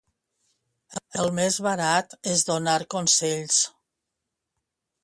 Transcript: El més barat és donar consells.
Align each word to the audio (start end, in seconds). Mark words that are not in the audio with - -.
El 1.25 1.29
més 1.41 1.59
barat 1.67 2.17
és 2.33 2.43
donar 2.49 2.77
consells. 2.95 3.63